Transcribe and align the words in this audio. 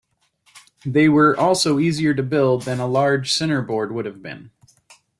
They 0.83 1.09
were 1.09 1.39
also 1.39 1.77
easier 1.77 2.15
to 2.15 2.23
build 2.23 2.63
than 2.63 2.79
a 2.79 2.87
large 2.87 3.31
centreboard 3.31 3.91
would 3.91 4.07
have 4.07 4.19
been. 4.23 4.49